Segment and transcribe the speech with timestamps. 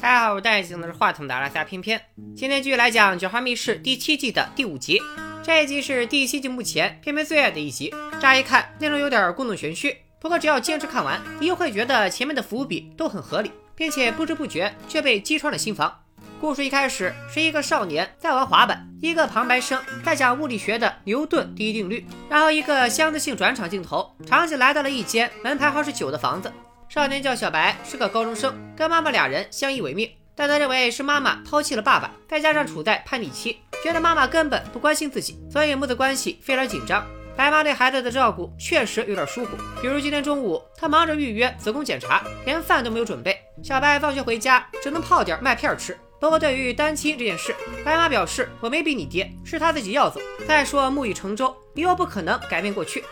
[0.00, 2.00] 大家好，我戴眼镜的是话筒的阿拉斯加偏偏。
[2.34, 4.98] 今天继续来讲《九号密室》第七季的第五集。
[5.42, 7.92] 这一集是第七季目前偏偏最爱的一集。
[8.18, 15.94] 乍一看内容有点故弄玄虚，不过只要坚持看完，你又会觉得前面的伏笔都很合理，并且不知不觉却被击穿了心房。
[16.40, 26.50] 故事一开始是一个少年在玩滑板，一个旁白生在讲物理学的牛顿第一定律，然后一个箱子性转场镜头，场景来到了一间门牌号是九的房子。
[26.90, 30.10] 少年叫小白，是个高中生，跟妈妈俩人相依为命。
[30.34, 37.06] 但他认为是妈妈抛弃了爸爸，再加上处在叛逆期，觉得妈妈根本不关心自己，所以母子关系非常紧张。
[37.36, 43.38] 白妈对孩子的照顾确实有点疏忽，比如今天中午，她忙着预约子宫检查，连饭都没有准备。
[43.62, 45.96] 小白放学回家只能泡点麦片吃。
[46.18, 50.20] 不过对于单亲这件事，白妈表示我没逼你爹，是他自己要走。
[50.44, 53.04] 再说木已成舟，你又不可能改变过去。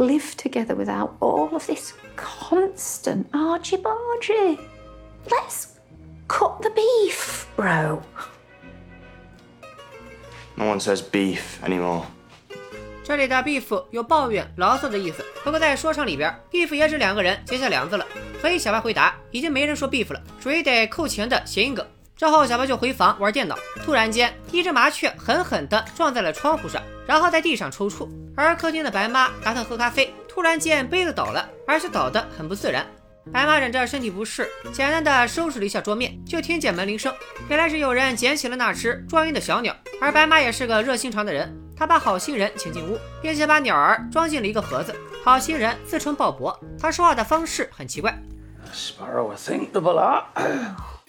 [0.00, 4.58] live together without all of this constant argy bargy.
[5.28, 5.68] Let's
[6.28, 8.02] cook the beef, bro.
[10.56, 12.04] No one says beef anymore.
[13.04, 18.06] 这里的 beef 有抱怨、牢骚的意思，不过在说唱里边，beef 也指两个人结下梁子了。
[18.40, 21.86] 所以小白回答，已经没人说 beef 了，属于得扣钱的谐音梗。
[22.21, 28.07] 之后小白就回房玩电脑，突然间一只麻雀狠狠地撞在了窗户上，然后在地上抽搐。
[28.37, 32.85] 而客厅的白妈打算喝咖啡，突然间杯子倒了，而且倒得很不自然。
[33.33, 37.11] 白妈忍着身体不适，简单的收拾了一下桌面，就听见门铃声。
[37.49, 39.75] 原来是有人捡起了那只装晕的小鸟。
[39.99, 44.95] 而白妈也是个热心肠的人，她把好心人请进屋，并且把鸟儿装进了一个盒子。
[45.23, 48.15] 好心人自称鲍勃，他说话的方式很奇怪。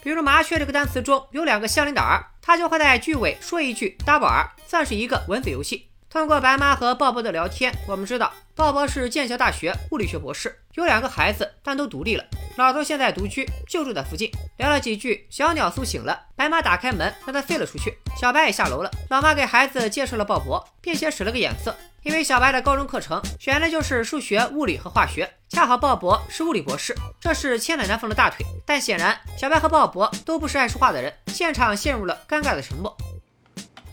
[0.03, 5.92] 比如麻雀这个单词中有两个相邻的儿，它就会在句尾说一句 double r，算是一个文字游戏。
[6.13, 12.25] 通过白妈和鲍勃的聊天，我们知道鲍勃是剑桥大学物理学博士，有两个孩子，但都独立了。
[12.59, 14.31] 老头现在独居，就住在附近。
[14.59, 17.97] 聊了几句，小鸟苏醒了，白妈打开门，让他飞了出去。
[18.21, 18.91] 小白也下楼了。
[19.09, 28.45] 老妈给孩子介绍了鲍勃，并且使了个眼色，因为小白的高中课程选的就是数学、物理和化学，恰好鲍勃是物理博士，这是牵了南风的大腿。
[28.67, 32.95] 但显然，小白和鲍勃都不是爱说话的人，现场陷入了尴尬的沉默。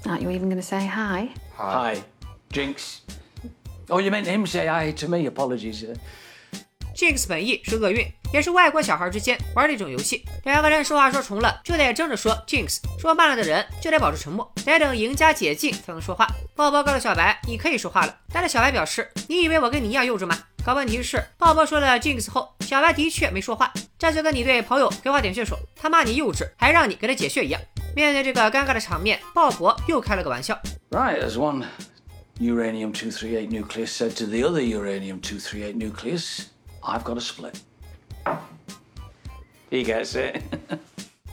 [0.04, 1.30] Are you even going to say hi?
[1.62, 2.02] Hi,
[2.54, 3.02] Jinx.
[3.90, 5.28] Oh, you meant him say hi to me.
[5.28, 5.94] Apologies.
[6.96, 10.24] Jinx 本意是厄运，也是外国小孩之间玩的一种游戏。
[10.46, 16.26] 两个人说话说重了，就得争着说 Jinx；说慢了的人就得保持沉默，得等赢家解禁才能说话。
[16.56, 20.40] 鲍勃告诉小白，你可以说话了，但是小白表示，你以为我跟你一样幼稚吗？
[20.64, 23.74] 可问题是，鲍勃说了 Jinx 后，小白的确没说话。
[23.98, 27.60] 这就跟你对朋友葵花点穴手，他骂你幼稚，还让你给他解穴一样。
[27.96, 30.58] 面对这个尴尬的场面，鲍勃又开了个玩笑。
[30.90, 31.66] Right, as one
[32.40, 36.46] uranium 238 nucleus said to the other uranium 238 nucleus.
[36.82, 37.56] I've got a split.
[39.70, 40.42] He gets it.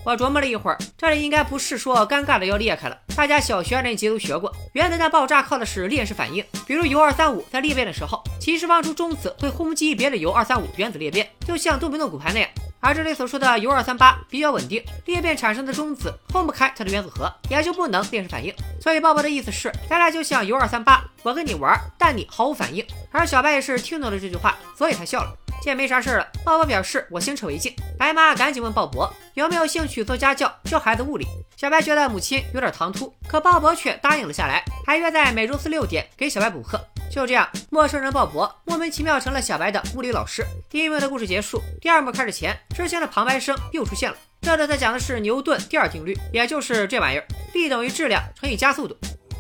[0.05, 2.97] 我琢磨了一会儿，这里应该不是说尴尬的要裂开了。
[3.17, 6.45] 大家小学二年级都学过，原子弹爆炸靠的是链式反应。
[6.65, 12.49] 比如铀二三五在裂变的时候，其实放出中子会轰击别的铀二三五原子裂变，就像多米诺骨牌那样。
[12.87, 18.55] 而这里所说的铀二三八比较稳定，裂变产生的中子轰不开它的原子核，也就不能链式反应。
[18.81, 22.87] 所以鲍勃的意思是，咱俩就像铀二三八，我跟你玩，但你毫无反应。
[23.11, 25.37] 而小白也是听懂了这句话，所以他笑了。
[25.61, 27.75] 见没啥事了，鲍勃表示我先撤为敬。
[27.99, 31.27] 白妈赶紧问鲍勃有没有兴趣做家教，教孩子物理。
[31.57, 36.81] 小白觉得母亲有点唐突，可鲍勃却答应了下来，还约在每周四六点给小白补课。
[37.17, 40.45] 就这样，陌生人鲍勃莫名其妙成了小白的物理老师。
[40.69, 44.17] 第一幕的故事结束，第二幕开始前，之前的旁白声又出现了。
[44.43, 48.95] 这次他讲的是牛顿第二定律，也就是这玩意儿，力等于质量乘以加速度。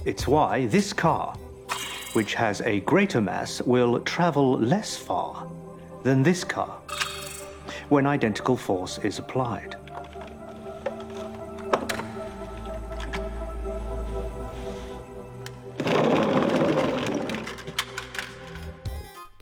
[0.06, 1.34] It's why this car,
[2.14, 5.46] which has a greater mass, will travel less far
[6.02, 6.78] than this car
[7.90, 9.75] when identical force is applied.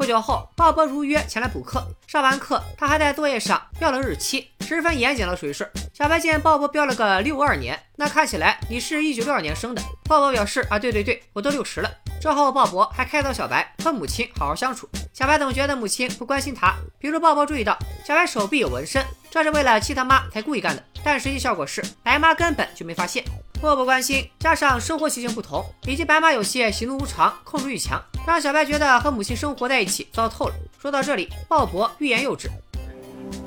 [0.04, 1.82] 不久后，鲍勃如约前来补课。
[2.06, 5.66] 上完课，他还在作业上标了日期，十分严谨的水顺。
[5.94, 9.80] 小白见鲍勃标了个六二年，那看起来你是一九六二年生的。
[10.04, 11.91] 鲍勃表示啊，对对对，我都六十了。
[12.21, 14.86] 之后，鲍勃还开导小白和母亲好好相处。
[15.15, 17.74] 小白总觉得母亲不关心他，比如鲍勃注意到
[18.04, 23.24] 小白手臂有纹身，这是为了气他妈才故意干的，但实际效果是白妈根本就没发现。
[23.65, 30.55] 漠不关心，加上生活习性不同，以及白马有些喜怒无常、控制欲强，让小白觉得和母亲生活在一起糟透了。
[30.78, 32.51] 说到这里，鲍勃欲言又止。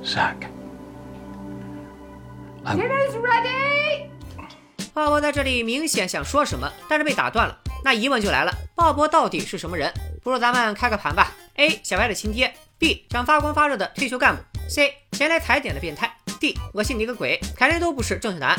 [0.04, 0.36] Zach.
[2.66, 4.08] Dinner's ready.
[4.92, 7.56] 鲍勃在这里明显想说什么，但是被打断了。
[7.84, 9.94] 那疑问就来了：鲍勃到底是什么人？
[10.24, 11.32] 不如咱们开个盘吧。
[11.58, 11.80] A.
[11.84, 13.04] 小白的亲爹；B.
[13.12, 14.92] 想发光发热的退休干部；C.
[15.12, 16.12] 前来踩点的变态。
[16.40, 18.58] D，我信你个鬼，肯定都不是正确答案。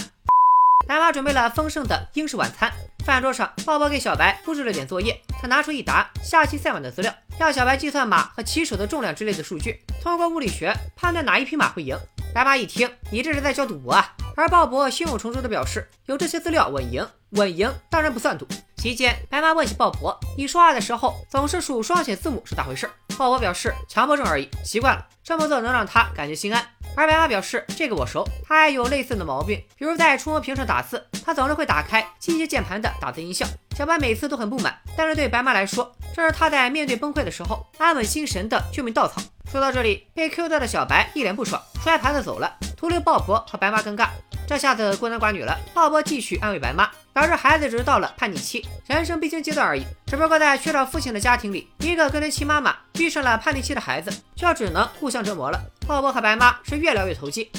[0.86, 2.72] 白妈准备了丰盛的英式晚餐，
[3.04, 5.20] 饭桌上，鲍勃给小白布置了点作业。
[5.40, 11.98] 他拿出一沓下期赛马的资料，让小白计算马和骑手的重量之类的数据，通过物理学判断哪一匹马会赢。
[12.34, 14.14] 白妈一听，你这是在教赌博啊？
[14.36, 18.46] 而鲍勃胸有成竹的表示，有这些资料稳赢，稳赢当然不算赌。
[18.76, 22.88] 期间，白妈问起鲍勃，你说话的时候总是数双写字母是咋回事？
[23.18, 26.64] 鲍勃表示强迫症而已，习惯了，这么做能让他感觉心安。
[26.94, 33.44] 而白妈表示这个我熟，他也有类似的毛病，比如在触摸屏上打字，他总是会打开机械键盘的打字音效。
[33.76, 39.20] 小白每次都很不满，但是对白妈来说，这是他在面对崩溃的时候安稳心神的救命稻草。
[39.50, 44.08] 说到这里，被 Q 到的小白一脸不爽，摔盘子走了，徒留鲍勃和白妈尴尬。
[44.48, 45.54] 这下子孤男寡女了。
[45.74, 49.84] 鲍勃继续安慰白妈，表示孩子只是到了叛逆期，人生必经阶段而已。
[50.06, 55.60] 只不过在缺少父亲的家庭里，一个跟着亲妈妈遇上了叛逆期的孩子，就只能互相折磨了。
[55.86, 57.50] 鲍勃和白妈是越聊越投机。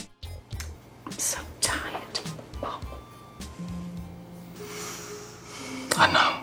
[1.15, 1.79] So tired.
[5.95, 6.39] I know.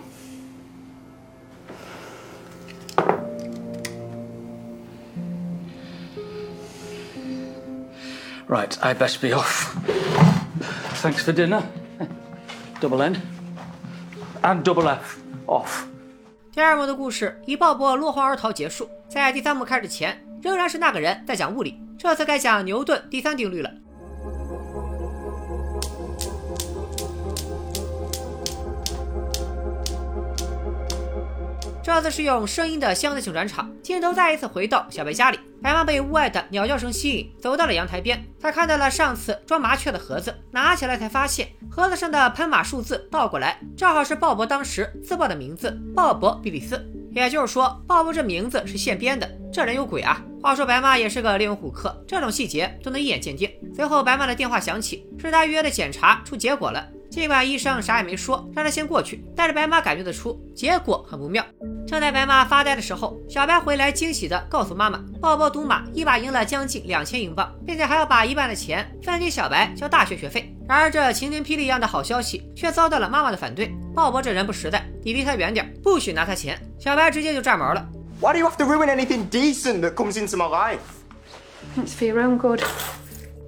[8.49, 9.75] Right, I best be off.
[11.07, 11.63] Thanks for dinner.
[12.81, 13.15] Double N.
[14.43, 15.19] And double F.
[15.47, 15.85] Off.
[16.51, 18.91] 第二幕的故事以鲍勃落荒而逃结束。
[19.09, 23.71] 在第三幕开始前，仍然是那个人在讲物理，这次该讲牛顿第三定律了。
[31.87, 35.39] 这次是用声音的箱子性转场，镜头再一次回到小白家里。
[35.63, 38.21] 白妈被屋外的鸟叫声吸引，走到了阳台边。
[38.41, 46.85] 她看到了上次装麻雀的盒子，拿起来才发现盒子上的喷码数字倒过来，正好是鲍勃当时自报的名字——鲍勃·比利斯。
[47.13, 49.31] 也就是说，鲍勃这名字是现编的。
[49.53, 50.21] 这人有鬼啊！
[50.43, 53.49] 话说白妈也是个猎人虎克，这种细节都能一眼鉴定。
[53.73, 56.85] 随后，白妈的电话响起，是她预约的检查出结果了。
[57.11, 61.45] 尽管医生啥也没说，让他先过去，但是白妈感觉得出结果很不妙。
[61.87, 70.53] 正在白妈发呆的时候，小白回来惊喜地告诉妈妈，鲍勃赌马一把赢了将近两千英镑，并且还要把一半的钱分给小白交大学学费。
[70.69, 73.73] 然而这晴天霹雳一样的好消息却遭到了妈妈的反对。
[73.95, 76.61] 鲍勃这人不实在，你离他远点，不许拿他钱。
[76.79, 77.89] 小白直接就炸毛了。
[78.21, 80.79] Why do you have to ruin anything decent that comes into my life?
[81.77, 82.63] It's for your own good.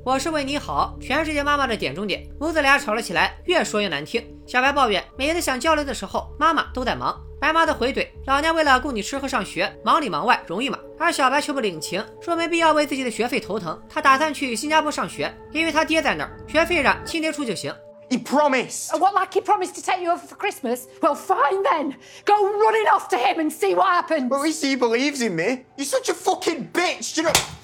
[0.09, 2.27] 我是为你好，全世界妈妈的点中点。
[2.41, 4.27] 母子俩吵了起来，越说越难听。
[4.47, 7.15] 小白抱怨，每次想交流的时候，妈妈都在忙。
[7.39, 10.79] 白妈的回怼，老娘为了供你吃喝上学，忙里忙外，容易吗？
[10.99, 13.79] 而小白却不领情，说没必要为自己的学费头疼。
[13.87, 17.71] 他打算去新加坡上学，因为他爹在那儿，学费让亲爹出就行。
[18.09, 18.97] He promised.
[18.99, 20.85] What, like he promised to take you over for Christmas?
[21.03, 21.97] Well, fine then.
[22.25, 24.31] Go running off to him and see what happens.
[24.31, 25.67] At least he believes in me.
[25.77, 27.15] You're such a fucking bitch.
[27.15, 27.58] Do you know?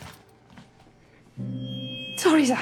[2.25, 2.57] Sorry, Zach.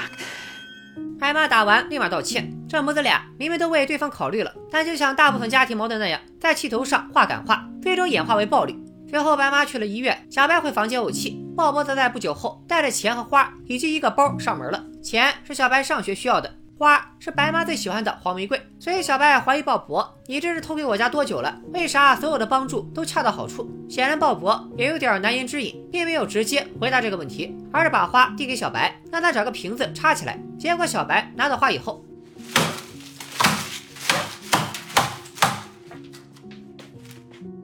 [1.21, 8.77] 白妈打完立马道歉，这母子俩明明都为对方考虑了，但就像大部分家庭矛盾那样，在气头上话赶话，最终演化为暴力。
[9.09, 14.85] 随后白妈去了医院，小白回房间怄气，鲍勃则在不久后带着钱和花以及一个包上门了。
[15.01, 18.61] 钱是小白上学需要的，花是白妈最喜欢的黄玫瑰。
[18.81, 21.57] 所以小白怀疑鲍勃，你这是偷给我家多久了？
[21.73, 23.71] 为啥所有的帮助都恰到好处？
[23.89, 30.39] 显然鲍勃也有点难言之隐，并没有直接回答这个问题，而是把花递给小白，让他找个瓶子插起来。
[30.59, 32.05] 结果小白拿到花以后，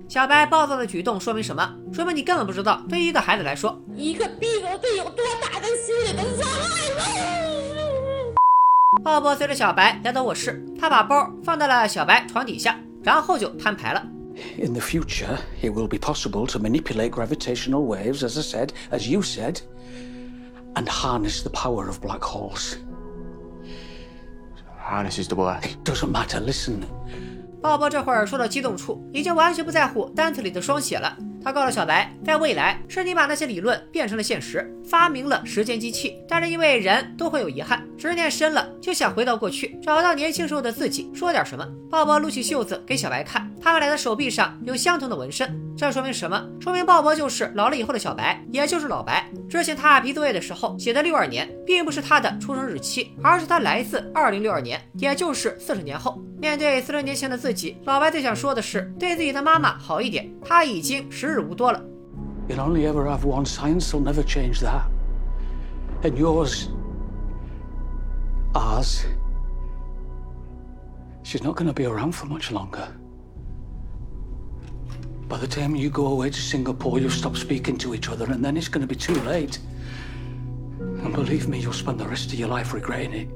[0.08, 1.74] 小白暴躁的举动说明什么？
[1.92, 6.48] 说明你根本不知道，对于一个孩子来说，一个匕首对有多大的心理的伤
[6.98, 7.77] 害。
[9.03, 14.05] 鲍勃随着小白来到卧室，他把包放到了小白床底下，然后就摊牌了。
[14.57, 19.07] In the future, it will be possible to manipulate gravitational waves, as I said, as
[19.09, 19.57] you said,
[20.73, 22.77] and harness the power of black holes.
[24.79, 25.63] Harness is double F.
[25.83, 26.81] Doesn't matter, listen.
[27.61, 31.17] 鲍勃这会儿说到激动处，已经完全不在乎单词里的双写了。
[31.48, 36.22] 他告诉小白，在未来是你把那些理论变成了现实，发明了时间机器。
[36.28, 41.66] 但是因为人都会有遗憾，执念深了就想回到过去，找到年轻时候的自己，说点什么。
[41.88, 46.46] 鲍勃撸起袖子给小白看，他们俩的手臂上有相同的纹身，这说明什么？
[46.60, 49.26] 说明鲍勃就是老了以后的小白，也就是老白。
[49.48, 56.22] 之前他批作业的时候写的六二年，并不是他的出生日期，而是他来自二零六二年，也就是四十年后。
[56.39, 60.29] 面对四十年前的自己，老白最想说的是对自己的妈妈好一点。
[60.43, 61.81] 他已经时日无多了。
[62.47, 64.83] You'll only ever have one science, they'll never change that.
[66.03, 66.67] And yours,
[68.53, 69.05] ours,
[71.23, 72.87] she's not going to be around for much longer.
[75.29, 78.43] By the time you go away to Singapore, you'll stop speaking to each other, and
[78.43, 79.57] then it's going to be too late.
[81.03, 83.29] And believe me, you'll spend the rest of your life regretting it.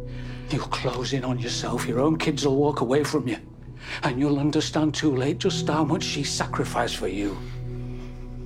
[0.51, 3.39] You'll close in on yourself, your own kids will walk away from you.
[4.03, 7.37] And you'll understand too late just how much she sacrificed for you.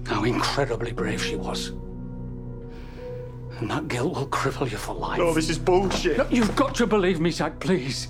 [0.07, 1.73] How incredibly brave she was.
[3.61, 5.21] And that guilt will cripple you for life.
[5.21, 6.19] Oh, this is bullshit.
[6.19, 8.07] No, you've got to believe me, Zach, please.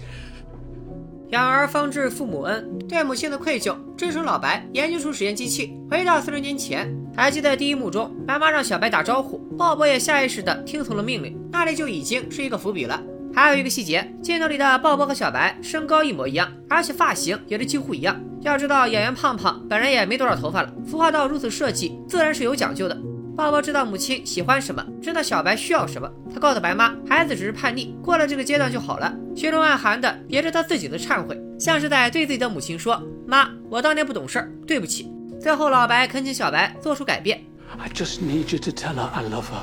[1.31, 5.77] 养儿方知父母恩，对母亲的愧疚支撑老白研究出实验机器。
[5.91, 13.03] 回到四十年前，还记得第一幕中，白妈让小白打招呼，鲍勃也下意识地听从了命令，那里就已经是一个伏笔了。
[13.37, 18.19] 还有一个细节，镜头里的鲍勃和小白身高一模一样，而且发型也是几乎一样。
[18.41, 22.97] 要知道演员胖胖本人也没多少头发了，孵化道如此设计自然是有讲究的。
[23.37, 26.11] 鲍勃知道母亲喜欢什么，知道小白需要什么。
[26.33, 29.15] 他告诉白妈，孩子只是叛逆，过了这个阶段就好了。
[29.37, 37.45] 心中暗含的也是他自己的忏悔，像是在对自己的母亲说：“妈，我当年不懂事儿，对不起。”最后，老白恳请小白做出改变。
[37.77, 39.61] I just need you to tell her I love her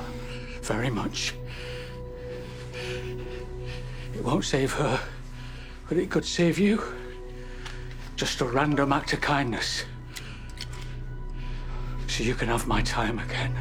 [0.63, 1.31] very much.
[4.23, 4.99] It won't save her,
[5.89, 6.79] but it could save you.
[8.15, 9.81] Just a random act of kindness.
[12.07, 13.51] So you can have my time again.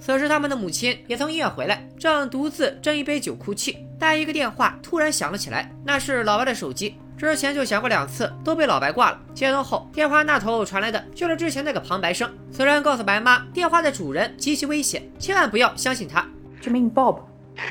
[0.00, 3.86] 此时，他们的母亲也从医院回来，正独自斟一杯酒哭泣。
[3.96, 6.96] 但一个电话突然响了起来，那是老白的手机。
[7.16, 9.20] 之前就响过两次，都被老白挂了。
[9.32, 12.28] 接通后，电话那头传来的就是之前那个旁白声。
[12.50, 16.22] 此人告诉白妈，电话的主人极其危险，千万不要相信他。
[16.60, 17.20] Do you mean Bob?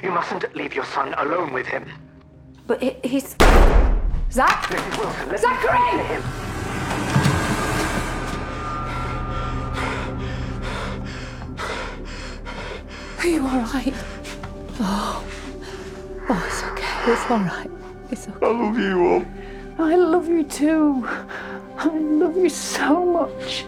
[0.04, 1.86] You mustn't leave your son alone with him.
[2.68, 3.36] But he, he's.
[4.32, 4.64] Zach?
[4.64, 4.98] Mrs.
[4.98, 5.98] Wilson, listen Zachary!
[5.98, 6.24] to him.
[13.20, 13.94] Are you alright?
[14.80, 15.24] Oh.
[16.30, 17.12] Oh, it's okay.
[17.12, 17.72] It's alright.
[18.10, 18.46] It's okay.
[18.46, 19.26] I love you, all.
[19.86, 21.08] I love you too.
[21.78, 23.66] I love you so much.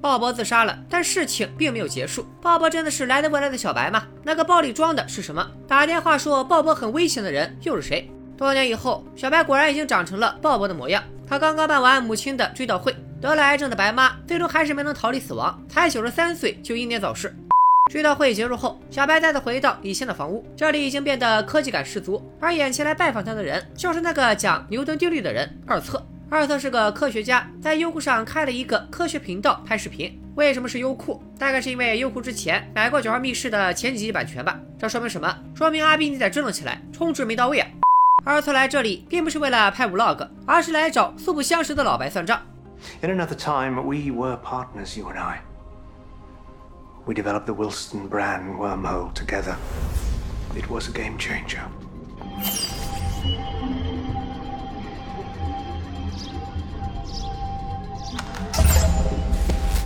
[0.00, 2.26] 鲍勃自杀了，但事情并没有结束。
[2.40, 4.04] 鲍勃真的是来得未来的小白吗？
[4.22, 5.50] 那个包里装的是什么？
[5.68, 8.10] 打电话说鲍勃很危险的人又是谁？
[8.36, 11.02] 多年以后，小白果然已经长成了鲍勃的模样。
[11.28, 17.34] 他刚刚办完母亲的追悼会，得了癌症的白妈最终还是没能逃离死亡，才九十三岁就英年早逝。
[17.90, 26.04] 追悼会结束后，小白再次回到以前的房屋，这里已经变得科技感十足，而眼前来拜访他的人就是那个讲牛顿定律的人二策。
[26.30, 30.16] 阿尔特是个科学家，在优酷上开了一个科学频道拍视频。
[30.36, 31.20] 为什么是优酷？
[31.36, 34.56] 大概是因为优酷之前买过《九号密室》的前几集版权吧。
[34.78, 35.36] 这说明什么？
[35.56, 37.68] 说明阿斌你得振作起来，充值没到位啊！
[38.26, 42.40] 阿尔特来这里并不是为了拍 vlog，而是来找素不相识的老白算账。
[43.00, 45.40] In another time, we were partners, you and I.
[47.06, 49.56] We developed the Wilson bran wormhole together.
[50.56, 51.62] It was a game changer.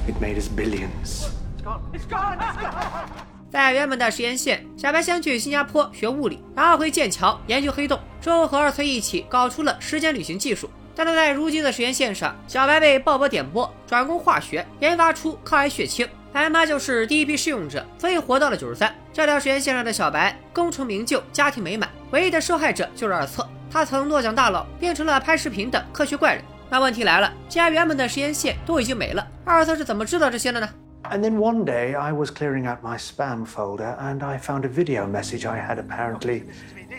[0.07, 1.29] It made us billions.
[3.51, 10.69] 在原本的实验线，小白先去新加坡学物理，然后回剑桥研究黑洞，之后和二崔一起搞出了时间旅行技术。
[10.97, 16.09] 但是在如今的实验线上，小白被鲍勃点拨，转攻化学，研发出抗癌血清。
[16.33, 18.93] 白妈就是第一批试用者，所以活到了九十三。
[19.13, 23.49] 这条实验线上的小白功成名就，家庭美满，唯一的受害者就是二策。
[23.71, 26.45] 他曾诺奖大佬，变成了拍视频的科学怪人。
[26.71, 30.69] 那问题来了，既然原本的实验线都已经没了，二策是怎么知道这些的呢
[31.05, 35.07] ？And then one day I was clearing out my spam folder and I found a video
[35.07, 36.45] message I had apparently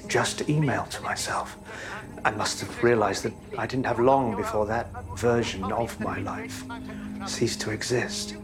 [0.08, 1.48] just emailed to myself.
[2.24, 6.64] I must have realized that I didn't have long before that version of my life
[7.28, 8.36] ceased to exist.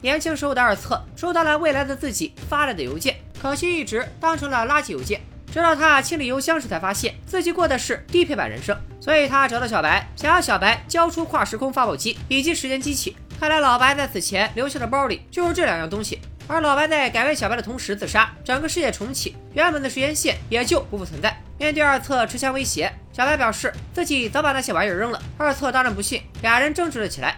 [0.00, 5.20] 年轻时候的二策收到了未来的自己发来的邮件，可惜一直当成了垃圾邮件。
[5.52, 13.16] 直到他清理邮箱时，才发现自己过的是低配版人生，所以他找到小白，想要小白交出跨时空发报机以及时间机器。
[13.40, 16.20] 看来老白在此前留下的包里就是这两样东西。
[16.46, 21.34] 而老白在改变小白的同时自杀，整个世界重启，原本的时间线也就不复存在。
[21.56, 25.22] 面对二策持枪威胁，小白表示自己早把那些玩意儿扔了。
[25.38, 27.36] 二策当然不信，俩人争执了起来。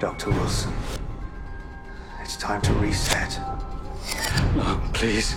[0.00, 0.30] Dr.
[0.32, 0.70] Wilson,
[2.24, 3.38] it's time to reset.
[4.56, 5.36] No, please.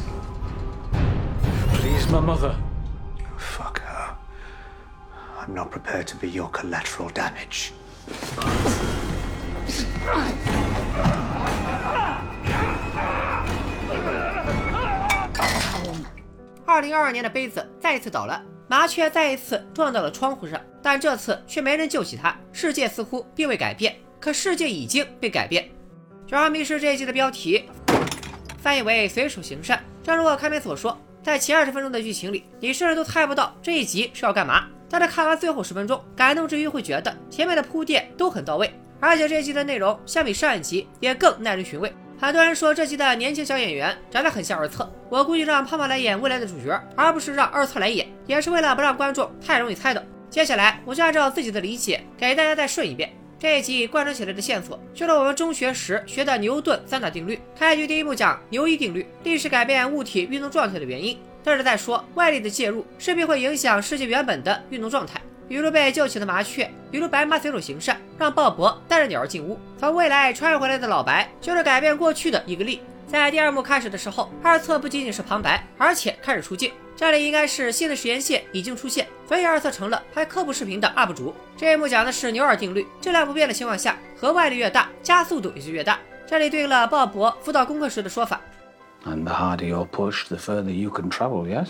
[1.73, 2.55] Please, my mother.
[5.45, 7.71] I'm not prepared to be your collateral damage.
[16.65, 22.33] 二零二二年的杯子再一次倒了，麻雀再一次撞到了窗户上，但这次却没人救起它。
[22.53, 25.65] 世界似乎并未改变，可世界已经被改变。
[26.25, 27.69] 《九号密室》这一集的标题
[28.59, 29.83] 翻译为“随手行善”。
[30.01, 34.67] 正如我开篇所说，在前二十分钟的剧情里，你甚至都猜不到这一集是要干嘛。
[34.93, 41.91] 但是看完最后十分钟，感动之余会觉得前面的铺垫都很到位，而且这一集的内容相比上一集也更耐人寻味。
[42.19, 50.03] 很多人说这集的年轻小演员长得很像二册，我估计让胖胖来演未来的主角，而不是让二册来演，也是为了不让观众太容易猜到。
[50.29, 53.11] 接下来我就按照自己的理解给大家再顺一遍。
[53.39, 57.41] 这一集贯穿起来的线索，就是我们中学时学的牛顿三大定律。
[57.57, 61.17] 开局第一幕讲牛一定律，力是改变物体运动状态的原因。
[61.43, 69.59] 这是在说外力的介入势必会影响世界原本的运动状态，比如被救起的麻雀，比如白妈随手行善，让鲍勃带着鸟儿进屋。
[69.77, 72.81] 从未来穿越回来的老白，就是改变过去的一个力。
[73.05, 76.71] 在第二幕开始的时候，二册不仅仅是旁白，而且开始出镜。
[76.95, 81.35] 这里应该是新的实验线已经出现，所以二册成了拍科普视频的 UP 主。
[81.57, 85.99] 这一幕讲的是牛耳定律，质量不变的情况下，核外力越大，加速度也就越大。
[86.25, 88.39] 这里对应了鲍勃辅导功课时的说法。
[89.05, 91.69] And the harder your push, the further you can travel, yes?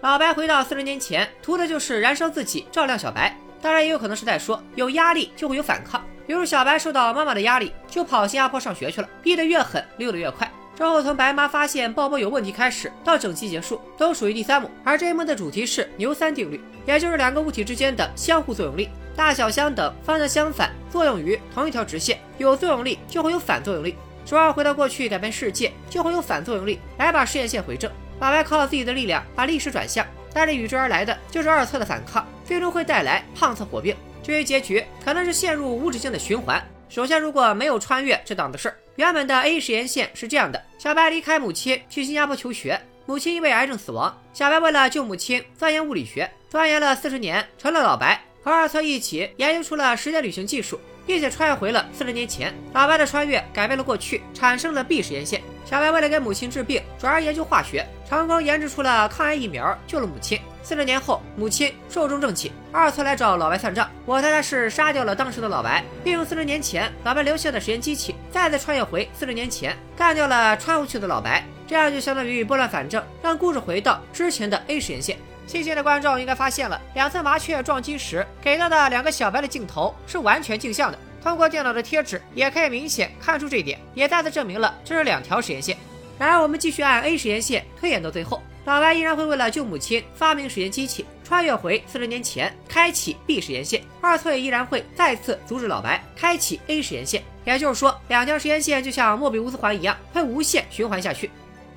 [0.00, 3.36] 老白回到四十年前，图的就是燃烧自己，照亮小白。
[3.62, 6.02] 当然，也有可能是在说，有压力就会有反抗。
[6.26, 10.50] 比如小白受到妈妈的压力，就跑新加坡上学去了，逼得越狠，溜得越快。
[10.76, 14.70] 之后从白妈发现鲍勃有问题开始，到整集结束，都属于第三幕。
[14.82, 22.18] 而这一幕的主题是牛三定律，也就是两个物体之间的相互作用力，大小相等，方向相反，作用于同一条直线。
[22.38, 23.94] 有作用力就会有反作用力。
[24.30, 27.90] 主要回到过去改变世界，就会有反作用力来把实验线回正。
[28.20, 33.92] 老白靠自己的力量把历史转向，但是与之而来的就是二侧的反抗，最终会带来胖侧火并。
[34.22, 36.64] 至于结局，可能是陷入无止境的循环。
[36.88, 52.54] 首先，如果没有穿越这档子事儿，原本的 A 实验线是这样的：小白离开母亲去新加坡求学，母亲因为癌症死亡，小白为了救母亲钻研物理学，钻研了四十年，成了老白，和二侧一起研究出了时间旅行技术，并且穿越回了四十年前。
[52.72, 55.42] 老白的穿越改变了过去，产生了 B 实验线。
[55.64, 60.40] 小白为了给母亲治病，转而研究化学，成功研制出了抗癌疫苗，救了母亲。
[60.62, 63.88] 四十年后，母亲寿终正寝，二次来找老白算账。
[64.04, 71.44] 我猜他是杀掉了当时的老白，并用四十年前老白留下的实验机器，再次穿越回四十年前，干掉了穿回去的老白。
[71.66, 75.16] 这样就相当于拨乱反正，让故事回到之前的 A 实验线。
[75.50, 80.98] 细心的观众应该发现了，两次麻雀撞击时给到的两个小白的镜头是完全镜像的。
[81.20, 85.76] 通过电脑的贴纸，也可以明显看出这一点，也再次证明了这是两条实验线。
[86.16, 93.82] 然而，我们继续按 A 实验线推演到最后，老白依然会为了救母亲发明实验机器，穿越回四十年前，开启 B 实验线。
[94.00, 97.24] 二翠依然会再次阻止老白开启 A 实验线。
[97.44, 101.28] 也就是说，两条实验线就像莫比乌斯环一样，会无限循环下去。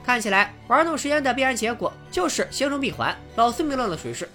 [0.06, 4.30] 看起来玩弄时间的必然结果就是形成闭环，老宿命论了谁是？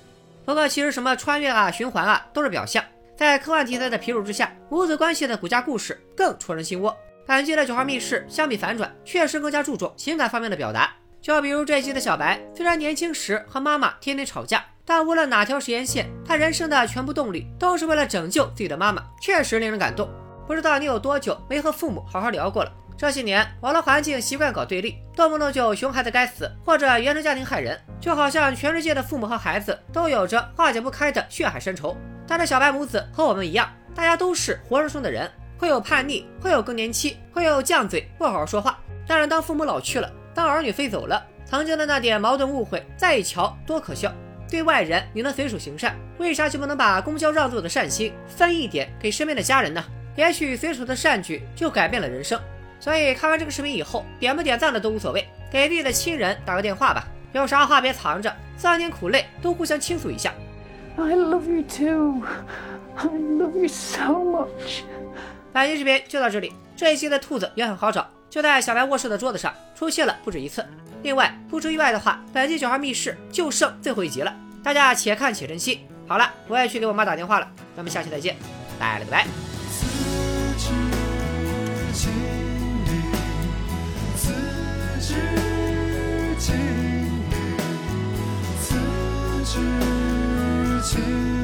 [0.45, 2.83] 不过，其实什么穿越啊、循环啊，都是表象。
[3.17, 6.97] 在科幻题材的皮肉之下，母子关系的骨架故事更戳人心窝。
[7.27, 10.91] 本剧的九号密室相比反转，确实更加注重情感方面的表达。
[11.21, 20.09] 就比如这一集的小白，虽然年轻时和妈妈天天吵架，但无论哪条时间线，他人生的全部动力都是为了拯救自己的妈妈，确实令人感动。
[20.47, 22.73] 不知道你有多久没和父母好好聊过了？
[22.99, 31.97] 这些年网络环境习惯搞对立，动不动就熊孩子该死，或者原生家庭害人，就好像全世界的父母和孩子都有着化解不开的血海深仇。
[32.27, 38.77] 但这小白母子和我们一样，大家都是活生生的人，会有叛逆，会有更年期，会有犟嘴，不好好说话。
[39.07, 44.13] 但是，当父母老去了，当儿女飞走了，曾经的那点矛盾误会再一瞧，多可笑。
[44.51, 49.85] 对外人你能随手行善，为啥就不能把公交让座的善心分一点给身边的家人呢？
[50.17, 52.41] 也许随手的善举就改变了人生。
[52.81, 60.33] 所以看完这个视频以后，点不点赞的都无所谓，给自己的亲人打个电话吧，有啥话别藏着，三年苦累都互相倾诉一下。
[60.97, 62.23] I love you too.
[62.97, 64.83] I love you so much.
[65.53, 66.53] 本期视频就到这里。
[66.77, 70.65] 这一期的兔子也很好找，就在小白卧室的桌子上出现了不止一次。
[71.03, 75.81] 另外，不出意外的话，本期小孩密室就剩最后一集了，大家且看且珍惜。
[76.07, 78.37] 好了，我也去给我妈打电话了，咱们下期再见，
[78.79, 79.48] 拜了个拜。
[90.81, 91.38] 自己。